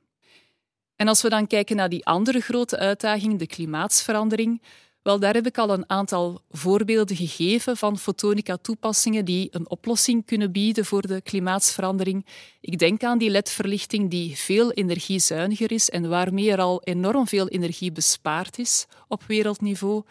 En 0.95 1.07
als 1.07 1.21
we 1.21 1.29
dan 1.29 1.47
kijken 1.47 1.75
naar 1.75 1.89
die 1.89 2.05
andere 2.05 2.39
grote 2.39 2.77
uitdaging, 2.77 3.39
de 3.39 3.47
klimaatsverandering, 3.47 4.61
Wel, 5.03 5.19
daar 5.19 5.33
heb 5.33 5.45
ik 5.45 5.57
al 5.57 5.69
een 5.69 5.89
aantal 5.89 6.41
voorbeelden 6.49 7.15
gegeven 7.15 7.77
van 7.77 7.97
fotonica-toepassingen 7.97 9.25
die 9.25 9.47
een 9.51 9.69
oplossing 9.69 10.25
kunnen 10.25 10.51
bieden 10.51 10.85
voor 10.85 11.01
de 11.01 11.21
klimaatsverandering. 11.21 12.25
Ik 12.61 12.79
denk 12.79 13.03
aan 13.03 13.17
die 13.17 13.29
LED-verlichting 13.29 14.09
die 14.09 14.37
veel 14.37 14.71
energiezuiniger 14.71 15.71
is 15.71 15.89
en 15.89 16.09
waarmee 16.09 16.51
er 16.51 16.59
al 16.59 16.81
enorm 16.83 17.27
veel 17.27 17.47
energie 17.47 17.91
bespaard 17.91 18.59
is 18.59 18.85
op 19.07 19.23
wereldniveau. 19.27 20.03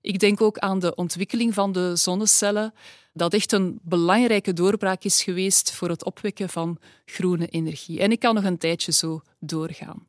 Ik 0.00 0.18
denk 0.18 0.40
ook 0.40 0.58
aan 0.58 0.78
de 0.78 0.94
ontwikkeling 0.94 1.54
van 1.54 1.72
de 1.72 1.96
zonnecellen, 1.96 2.74
dat 3.12 3.34
echt 3.34 3.52
een 3.52 3.78
belangrijke 3.82 4.52
doorbraak 4.52 5.04
is 5.04 5.22
geweest 5.22 5.72
voor 5.72 5.88
het 5.88 6.04
opwekken 6.04 6.48
van 6.48 6.78
groene 7.04 7.46
energie. 7.46 8.00
En 8.00 8.10
ik 8.10 8.18
kan 8.18 8.34
nog 8.34 8.44
een 8.44 8.58
tijdje 8.58 8.92
zo 8.92 9.20
doorgaan. 9.40 10.06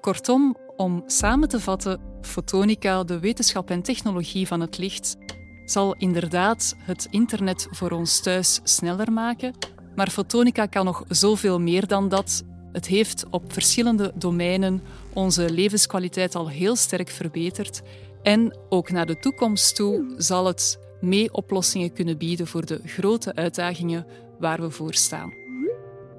Kortom, 0.00 0.56
om 0.76 1.02
samen 1.06 1.48
te 1.48 1.60
vatten, 1.60 2.00
fotonica, 2.20 3.04
de 3.04 3.18
wetenschap 3.18 3.70
en 3.70 3.82
technologie 3.82 4.46
van 4.46 4.60
het 4.60 4.78
licht, 4.78 5.16
zal 5.64 5.94
inderdaad 5.98 6.76
het 6.78 7.06
internet 7.10 7.66
voor 7.70 7.90
ons 7.90 8.20
thuis 8.20 8.60
sneller 8.62 9.12
maken. 9.12 9.54
Maar 9.96 10.10
fotonica 10.10 10.66
kan 10.66 10.84
nog 10.84 11.04
zoveel 11.08 11.60
meer 11.60 11.86
dan 11.86 12.08
dat. 12.08 12.42
Het 12.72 12.86
heeft 12.86 13.24
op 13.30 13.52
verschillende 13.52 14.12
domeinen 14.14 14.82
onze 15.12 15.50
levenskwaliteit 15.50 16.34
al 16.34 16.48
heel 16.48 16.76
sterk 16.76 17.08
verbeterd. 17.08 17.82
En 18.22 18.58
ook 18.68 18.90
naar 18.90 19.06
de 19.06 19.18
toekomst 19.18 19.74
toe 19.74 20.14
zal 20.16 20.46
het 20.46 20.78
mee 21.00 21.32
oplossingen 21.32 21.92
kunnen 21.92 22.18
bieden 22.18 22.46
voor 22.46 22.66
de 22.66 22.80
grote 22.84 23.34
uitdagingen 23.34 24.06
waar 24.38 24.60
we 24.60 24.70
voor 24.70 24.94
staan. 24.94 25.32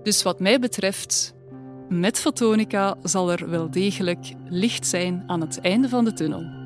Dus 0.04 0.24
wat 0.24 0.40
mij 0.40 0.60
betreft 0.60 1.34
met 1.90 2.20
fotonica 2.20 2.96
zal 3.04 3.32
er 3.32 3.50
wel 3.50 3.72
degelijk 3.72 4.34
licht 4.46 4.88
zijn 4.88 5.24
aan 5.28 5.42
het 5.42 5.60
einde 5.60 5.90
van 5.90 6.06
de 6.06 6.14
tunnel. 6.14 6.62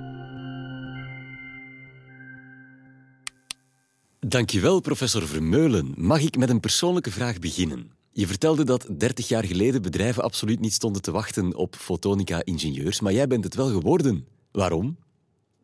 Dankjewel, 4.19 4.79
professor 4.79 5.27
Vermeulen. 5.27 5.93
Mag 5.95 6.21
ik 6.21 6.37
met 6.37 6.49
een 6.49 6.59
persoonlijke 6.59 7.11
vraag 7.11 7.39
beginnen? 7.39 7.91
Je 8.11 8.27
vertelde 8.27 8.63
dat 8.63 8.87
30 8.97 9.27
jaar 9.27 9.45
geleden 9.45 9.81
bedrijven 9.81 10.23
absoluut 10.23 10.59
niet 10.59 10.73
stonden 10.73 11.01
te 11.01 11.11
wachten 11.11 11.55
op 11.55 11.75
fotonica-ingenieurs, 11.75 12.99
maar 12.99 13.13
jij 13.13 13.27
bent 13.27 13.43
het 13.43 13.55
wel 13.55 13.69
geworden. 13.69 14.27
Waarom? 14.51 14.97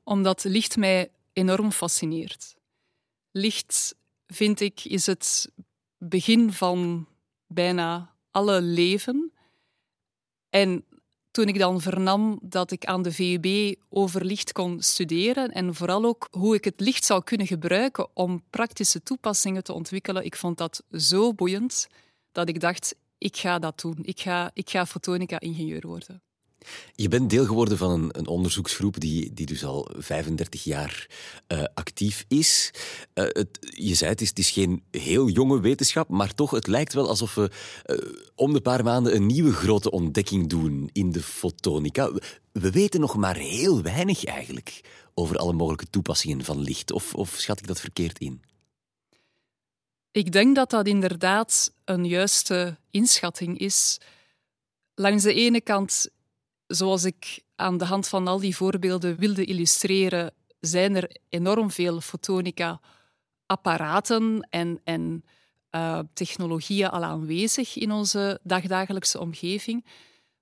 Omdat 0.03 0.43
licht 0.43 0.77
mij 0.77 1.12
enorm 1.33 1.72
fascineert. 1.72 2.55
Licht, 3.31 3.95
vind 4.27 4.60
ik, 4.60 4.86
is 4.86 5.05
het 5.05 5.51
begin 5.98 6.53
van 6.53 7.07
bijna 7.48 8.15
alle 8.31 8.62
leven. 8.62 9.31
En 10.50 10.86
toen 11.31 11.48
ik 11.48 11.60
dan 11.60 11.81
vernam 11.81 12.39
dat 12.41 12.72
ik 12.72 12.86
aan 12.86 13.01
de 13.01 13.12
VUB 13.12 13.75
over 13.89 14.25
licht 14.25 14.51
kon 14.51 14.81
studeren 14.81 15.51
en 15.51 15.75
vooral 15.75 16.05
ook 16.05 16.27
hoe 16.31 16.55
ik 16.55 16.63
het 16.63 16.79
licht 16.79 17.05
zou 17.05 17.24
kunnen 17.24 17.48
gebruiken 17.48 18.07
om 18.13 18.43
praktische 18.50 19.03
toepassingen 19.03 19.63
te 19.63 19.74
ontwikkelen, 19.74 20.25
ik 20.25 20.36
vond 20.36 20.57
dat 20.57 20.83
zo 20.91 21.33
boeiend 21.33 21.88
dat 22.31 22.50
ik 22.50 22.60
dacht, 22.60 22.95
ik 23.17 23.38
ga 23.38 23.60
dat 23.60 23.79
doen. 23.79 23.98
Ik 24.01 24.19
ga, 24.19 24.51
ik 24.53 24.69
ga 24.69 24.86
fotonica-ingenieur 24.86 25.88
worden. 25.88 26.22
Je 26.96 27.08
bent 27.08 27.29
deel 27.29 27.46
geworden 27.46 27.77
van 27.77 27.91
een, 27.91 28.10
een 28.12 28.27
onderzoeksgroep 28.27 29.00
die, 29.00 29.34
die 29.34 29.46
dus 29.46 29.65
al 29.65 29.89
35 29.98 30.63
jaar 30.63 31.08
uh, 31.48 31.63
actief 31.74 32.25
is. 32.27 32.72
Uh, 33.13 33.25
het, 33.25 33.60
je 33.60 33.96
zei 33.96 34.12
het 34.12 34.22
is, 34.22 34.29
het 34.29 34.39
is 34.39 34.51
geen 34.51 34.84
heel 34.91 35.29
jonge 35.29 35.60
wetenschap, 35.60 36.10
maar 36.10 36.34
toch, 36.34 36.51
het 36.51 36.67
lijkt 36.67 36.93
wel 36.93 37.08
alsof 37.08 37.36
we 37.36 37.51
uh, 37.86 37.98
om 38.36 38.53
de 38.53 38.62
paar 38.62 38.84
maanden 38.84 39.15
een 39.15 39.25
nieuwe 39.25 39.53
grote 39.53 39.91
ontdekking 39.91 40.50
doen 40.50 40.89
in 40.91 41.12
de 41.12 41.22
fotonica. 41.22 42.12
We 42.51 42.72
weten 42.72 43.00
nog 43.00 43.15
maar 43.15 43.36
heel 43.36 43.82
weinig 43.82 44.25
eigenlijk 44.25 44.82
over 45.13 45.38
alle 45.38 45.53
mogelijke 45.53 45.89
toepassingen 45.89 46.43
van 46.43 46.60
licht. 46.60 46.91
Of, 46.91 47.13
of 47.13 47.36
schat 47.38 47.60
ik 47.60 47.67
dat 47.67 47.79
verkeerd 47.79 48.20
in? 48.20 48.41
Ik 50.12 50.32
denk 50.32 50.55
dat 50.55 50.70
dat 50.70 50.88
inderdaad 50.88 51.74
een 51.86 52.05
juiste 52.05 52.77
inschatting 52.91 53.58
is. 53.58 53.98
Langs 54.96 55.24
de 55.24 55.34
ene 55.34 55.62
kant 55.62 56.10
zoals 56.67 57.03
ik 57.03 57.43
aan 57.55 57.77
de 57.77 57.86
hand 57.86 58.08
van 58.08 58.27
al 58.27 58.39
die 58.39 58.56
voorbeelden 58.56 59.17
wilde 59.17 59.45
illustreren, 59.45 60.34
zijn 60.60 60.95
er 60.95 61.17
enorm 61.30 61.71
veel 61.71 62.02
fotonica-apparaten 62.02 64.47
en, 64.49 64.82
en 64.84 65.23
uh, 65.76 65.99
technologieën 66.13 66.89
al 66.89 67.04
aanwezig 67.04 67.78
in 67.78 67.91
onze 67.91 68.39
dagdagelijkse 68.43 69.19
omgeving. 69.19 69.86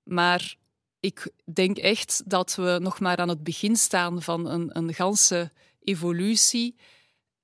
Maar 0.02 0.56
ik 1.00 1.30
denk 1.52 1.78
echt 1.78 2.22
dat 2.26 2.54
we 2.54 2.78
nog 2.80 3.00
maar 3.00 3.16
aan 3.16 3.28
het 3.28 3.44
begin 3.44 3.76
staan 3.76 4.22
van 4.22 4.46
een, 4.46 4.78
een 4.78 4.94
ganse 4.94 5.50
evolutie. 5.80 6.76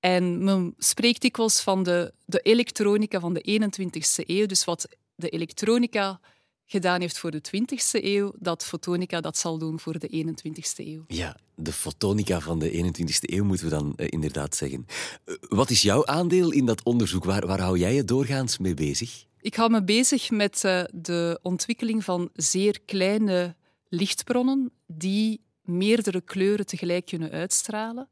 En 0.00 0.44
men 0.44 0.74
spreekt 0.78 1.20
dikwijls 1.20 1.60
van 1.60 1.82
de, 1.82 2.12
de 2.24 2.40
elektronica 2.40 3.20
van 3.20 3.34
de 3.34 3.60
21ste 3.60 4.26
eeuw. 4.26 4.46
Dus 4.46 4.64
wat 4.64 4.88
de 5.14 5.28
elektronica 5.28 6.20
gedaan 6.70 7.00
heeft 7.00 7.18
voor 7.18 7.30
de 7.30 7.40
20e 7.46 8.04
eeuw, 8.04 8.32
dat 8.38 8.64
fotonica 8.64 9.20
dat 9.20 9.38
zal 9.38 9.58
doen 9.58 9.80
voor 9.80 9.98
de 9.98 10.24
21e 10.26 10.86
eeuw. 10.86 11.04
Ja, 11.06 11.36
de 11.54 11.72
fotonica 11.72 12.40
van 12.40 12.58
de 12.58 12.70
21e 12.72 13.20
eeuw 13.20 13.44
moeten 13.44 13.64
we 13.64 13.70
dan 13.70 13.92
uh, 13.96 14.06
inderdaad 14.10 14.54
zeggen. 14.54 14.86
Uh, 15.24 15.34
wat 15.48 15.70
is 15.70 15.82
jouw 15.82 16.06
aandeel 16.06 16.50
in 16.50 16.66
dat 16.66 16.82
onderzoek? 16.82 17.24
Waar, 17.24 17.46
waar 17.46 17.60
hou 17.60 17.78
jij 17.78 17.94
je 17.94 18.04
doorgaans 18.04 18.58
mee 18.58 18.74
bezig? 18.74 19.26
Ik 19.40 19.54
hou 19.54 19.70
me 19.70 19.84
bezig 19.84 20.30
met 20.30 20.62
uh, 20.64 20.82
de 20.94 21.38
ontwikkeling 21.42 22.04
van 22.04 22.30
zeer 22.32 22.80
kleine 22.84 23.56
lichtbronnen 23.88 24.70
die 24.86 25.40
meerdere 25.62 26.20
kleuren 26.20 26.66
tegelijk 26.66 27.06
kunnen 27.06 27.30
uitstralen. 27.30 28.08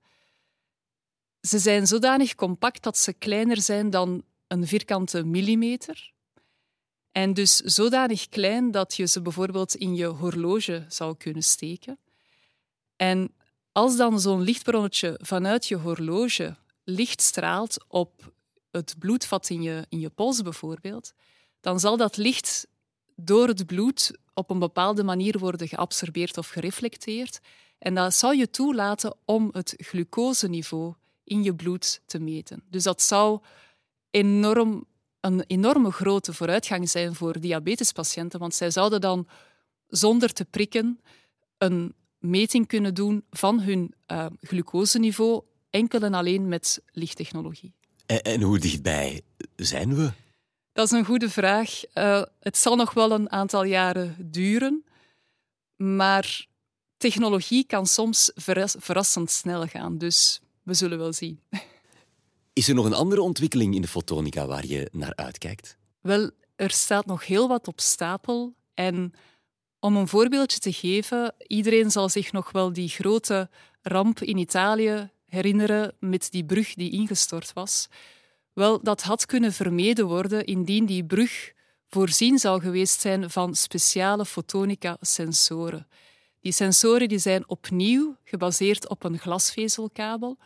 Ze 1.41 1.59
zijn 1.59 1.87
zodanig 1.87 2.35
compact 2.35 2.83
dat 2.83 2.99
ze 2.99 3.13
kleiner 3.13 3.61
zijn 3.61 3.91
dan 3.91 4.23
een 4.47 4.67
vierkante 4.67 5.25
millimeter. 5.25 6.15
En 7.17 7.35
dus 7.35 7.57
zodanig 7.57 8.29
klein 8.29 8.71
dat 8.71 8.95
je 8.95 9.07
ze 9.07 9.23
bijvoorbeeld 9.23 9.75
in 9.75 9.95
je 9.95 10.07
horloge 10.07 10.85
zou 10.89 11.17
kunnen 11.17 11.43
steken. 11.43 11.99
En 12.97 13.35
als 13.73 13.97
dan 13.97 14.21
zo'n 14.21 14.43
lichtbronnetje 14.43 15.19
vanuit 15.23 15.67
je 15.67 15.77
horloge 15.77 16.57
licht 16.85 17.23
straalt 17.23 17.85
op 17.89 18.33
het 18.71 18.95
bloedvat 18.99 19.49
in 19.49 19.63
je, 19.63 19.87
in 19.89 20.01
je 20.01 20.11
pols 20.11 20.43
bijvoorbeeld, 20.43 21.13
dan 21.61 21.81
zal 21.81 21.97
dat 21.97 22.17
licht 22.17 22.67
door 23.15 23.49
het 23.49 23.67
bloed 23.67 24.19
op 24.35 24.51
een 24.51 24.59
bepaalde 24.59 25.05
manier 25.05 25.39
worden 25.39 25.69
geabsorbeerd 25.69 26.39
of 26.39 26.49
gereflecteerd. 26.49 27.41
En 27.79 27.95
dat 27.95 28.15
zou 28.15 28.37
je 28.37 28.51
toelaten 28.51 29.17
om 29.25 29.49
het 29.53 29.75
glucoseniveau 29.77 30.95
in 31.25 31.43
je 31.43 31.55
bloed 31.55 32.01
te 32.07 32.19
meten. 32.19 32.63
Dus 32.71 32.83
dat 32.83 33.03
zou 33.03 33.41
enorm 34.11 34.87
een 35.27 35.45
enorme 35.47 35.91
grote 35.91 36.33
vooruitgang 36.33 36.91
zijn 36.91 37.15
voor 37.15 37.41
diabetespatiënten, 37.41 38.41
want 38.41 38.55
zij 38.55 38.71
zouden 38.71 39.01
dan 39.01 39.29
zonder 39.87 40.33
te 40.33 40.45
prikken 40.45 41.01
een 41.59 41.95
meting 42.19 42.67
kunnen 42.67 42.95
doen 42.95 43.25
van 43.31 43.61
hun 43.61 43.95
uh, 44.07 44.27
glucoseniveau 44.41 45.43
enkel 45.71 46.01
en 46.01 46.15
alleen 46.15 46.49
met 46.49 46.83
lichttechnologie. 46.93 47.73
En, 48.07 48.23
en, 48.23 48.43
hoe 48.43 48.59
dichtbij 48.59 49.23
zijn 49.57 49.95
we? 49.95 50.11
Dat 50.73 50.85
is 50.85 50.91
een 50.99 51.05
goede 51.05 51.31
vraag. 51.31 51.83
Uh, 51.95 52.23
het 52.41 52.57
zal 52.57 52.77
nog 52.77 52.93
wel 52.93 53.11
een 53.11 53.31
aantal 53.31 53.65
jaren 53.65 54.17
duren, 54.19 54.85
maar 55.77 56.47
technologie 56.97 57.65
kan 57.65 57.87
soms 57.87 58.31
verras 58.35 58.75
verrassend 58.79 59.31
snel 59.31 59.67
gaan, 59.67 59.99
dus 59.99 60.41
we 60.63 60.75
zullen 60.75 60.99
wel 60.99 61.13
zien. 61.13 61.41
Is 62.57 62.69
er 62.69 62.75
nog 62.75 62.85
een 62.85 62.95
andere 62.95 63.23
ontwikkeling 63.23 63.75
in 63.75 63.81
de 63.81 63.89
fotonica 63.89 64.47
waar 64.47 64.67
je 64.67 64.89
naar 64.93 65.15
uitkijkt? 65.15 65.77
Wel, 66.01 66.31
er 66.55 66.71
staat 66.71 67.07
nog 67.07 67.27
heel 67.27 67.49
wat 67.49 67.69
op 67.69 67.81
stapel. 67.81 68.55
En 68.75 69.13
om 69.81 69.97
een 69.97 70.09
voorbeeldje 70.09 70.59
te 70.59 70.73
geven, 70.73 71.35
iedereen 71.47 71.91
zal 71.91 72.09
zich 72.09 72.33
nog 72.33 72.53
wel 72.53 72.73
die 72.73 72.89
grote 72.89 73.51
ramp 73.83 74.21
in 74.21 74.37
Italië 74.37 75.11
herinneren 75.27 75.95
met 76.01 76.31
die 76.31 76.45
brug 76.45 76.75
die 76.75 76.91
ingestort 76.91 77.53
was. 77.53 77.89
Wel, 78.53 78.83
dat 78.83 79.03
had 79.03 79.27
kunnen 79.27 79.53
vermeden 79.53 80.07
worden 80.07 80.45
indien 80.45 80.87
die 80.87 81.05
brug 81.05 81.53
voorzien 81.89 82.39
zou 82.39 82.61
geweest 82.61 83.01
zijn 83.01 83.31
van 83.31 83.55
speciale 83.55 84.25
fotonica-sensoren. 84.25 85.89
Die 86.41 86.53
sensoren 86.53 87.09
die 87.09 87.19
zijn 87.19 87.49
opnieuw 87.49 88.17
gebaseerd 88.25 88.89
op 88.89 89.05
een 89.05 89.19
glasvezelkabel. 89.19 90.39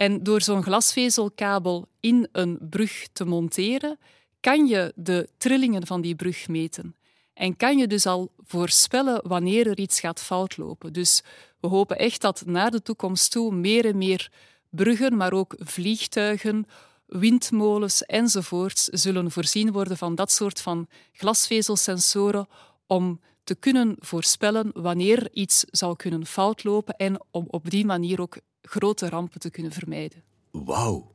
En 0.00 0.22
door 0.22 0.42
zo'n 0.42 0.62
glasvezelkabel 0.62 1.88
in 2.00 2.28
een 2.32 2.58
brug 2.70 3.08
te 3.12 3.24
monteren, 3.24 3.98
kan 4.40 4.66
je 4.66 4.92
de 4.96 5.28
trillingen 5.38 5.86
van 5.86 6.00
die 6.00 6.14
brug 6.14 6.48
meten. 6.48 6.96
En 7.34 7.56
kan 7.56 7.78
je 7.78 7.86
dus 7.86 8.06
al 8.06 8.32
voorspellen 8.44 9.28
wanneer 9.28 9.66
er 9.66 9.78
iets 9.78 10.00
gaat 10.00 10.20
fout 10.20 10.56
lopen. 10.56 10.92
Dus 10.92 11.22
we 11.60 11.68
hopen 11.68 11.98
echt 11.98 12.20
dat 12.20 12.42
naar 12.46 12.70
de 12.70 12.82
toekomst 12.82 13.30
toe 13.30 13.54
meer 13.54 13.84
en 13.86 13.98
meer 13.98 14.32
bruggen, 14.70 15.16
maar 15.16 15.32
ook 15.32 15.54
vliegtuigen, 15.58 16.66
windmolens 17.06 18.04
enzovoorts 18.04 18.84
zullen 18.84 19.30
voorzien 19.30 19.72
worden 19.72 19.96
van 19.96 20.14
dat 20.14 20.30
soort 20.30 20.60
van 20.60 20.86
glasvezelsensoren 21.12 22.48
om 22.86 23.20
te 23.44 23.54
kunnen 23.54 23.96
voorspellen 23.98 24.70
wanneer 24.74 25.28
iets 25.32 25.64
zou 25.70 25.96
kunnen 25.96 26.26
foutlopen 26.26 26.96
en 26.96 27.20
om 27.30 27.44
op 27.48 27.70
die 27.70 27.84
manier 27.84 28.20
ook 28.20 28.36
grote 28.62 29.08
rampen 29.08 29.40
te 29.40 29.50
kunnen 29.50 29.72
vermijden. 29.72 30.22
Wauw. 30.50 31.14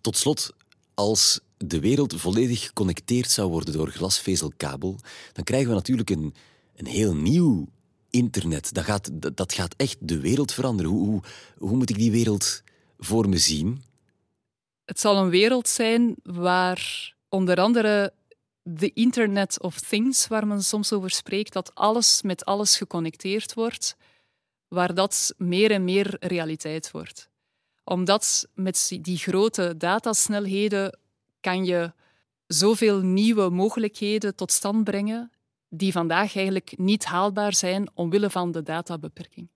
Tot 0.00 0.16
slot, 0.16 0.54
als 0.94 1.40
de 1.56 1.80
wereld 1.80 2.20
volledig 2.20 2.66
geconnecteerd 2.66 3.30
zou 3.30 3.50
worden 3.50 3.74
door 3.74 3.88
glasvezelkabel, 3.88 4.98
dan 5.32 5.44
krijgen 5.44 5.68
we 5.68 5.74
natuurlijk 5.74 6.10
een, 6.10 6.34
een 6.76 6.86
heel 6.86 7.14
nieuw 7.14 7.68
internet. 8.10 8.74
Dat 8.74 8.84
gaat, 8.84 9.36
dat 9.36 9.52
gaat 9.52 9.74
echt 9.76 9.96
de 10.00 10.20
wereld 10.20 10.52
veranderen. 10.52 10.90
Hoe, 10.90 11.06
hoe, 11.06 11.22
hoe 11.58 11.76
moet 11.76 11.90
ik 11.90 11.96
die 11.96 12.10
wereld 12.10 12.62
voor 12.98 13.28
me 13.28 13.38
zien? 13.38 13.82
Het 14.84 15.00
zal 15.00 15.16
een 15.16 15.28
wereld 15.28 15.68
zijn 15.68 16.14
waar 16.22 17.14
onder 17.28 17.60
andere 17.60 18.12
de 18.62 18.92
Internet 18.92 19.62
of 19.62 19.80
Things, 19.80 20.26
waar 20.26 20.46
men 20.46 20.62
soms 20.62 20.92
over 20.92 21.10
spreekt, 21.10 21.52
dat 21.52 21.74
alles 21.74 22.22
met 22.22 22.44
alles 22.44 22.76
geconnecteerd 22.76 23.54
wordt, 23.54 23.96
waar 24.68 24.94
dat 24.94 25.34
meer 25.36 25.70
en 25.70 25.84
meer 25.84 26.16
realiteit 26.20 26.90
wordt. 26.90 27.28
Omdat 27.84 28.48
met 28.54 28.96
die 29.00 29.18
grote 29.18 29.76
datasnelheden 29.76 30.98
kan 31.40 31.64
je 31.64 31.92
zoveel 32.46 33.00
nieuwe 33.00 33.50
mogelijkheden 33.50 34.34
tot 34.34 34.52
stand 34.52 34.84
brengen 34.84 35.30
die 35.68 35.92
vandaag 35.92 36.36
eigenlijk 36.36 36.78
niet 36.78 37.04
haalbaar 37.04 37.54
zijn 37.54 37.90
omwille 37.94 38.30
van 38.30 38.52
de 38.52 38.62
databeperking. 38.62 39.48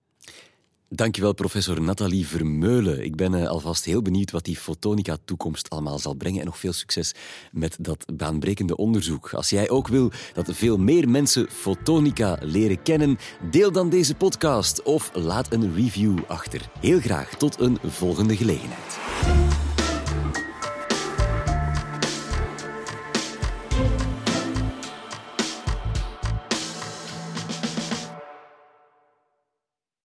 Dankjewel, 0.93 1.33
professor 1.33 1.81
Nathalie 1.81 2.27
Vermeulen. 2.27 3.03
Ik 3.03 3.15
ben 3.15 3.33
eh, 3.33 3.47
alvast 3.47 3.85
heel 3.85 4.01
benieuwd 4.01 4.31
wat 4.31 4.45
die 4.45 4.57
fotonica-toekomst 4.57 5.69
allemaal 5.69 5.99
zal 5.99 6.13
brengen. 6.13 6.39
En 6.39 6.45
nog 6.45 6.57
veel 6.57 6.73
succes 6.73 7.13
met 7.51 7.77
dat 7.79 8.05
baanbrekende 8.13 8.75
onderzoek. 8.77 9.33
Als 9.33 9.49
jij 9.49 9.69
ook 9.69 9.87
wil 9.87 10.11
dat 10.33 10.49
veel 10.53 10.77
meer 10.77 11.09
mensen 11.09 11.47
fotonica 11.49 12.37
leren 12.41 12.81
kennen, 12.81 13.17
deel 13.51 13.71
dan 13.71 13.89
deze 13.89 14.15
podcast 14.15 14.83
of 14.83 15.11
laat 15.13 15.53
een 15.53 15.73
review 15.75 16.17
achter. 16.27 16.69
Heel 16.79 16.99
graag 16.99 17.35
tot 17.35 17.59
een 17.59 17.77
volgende 17.83 18.35
gelegenheid. 18.35 19.70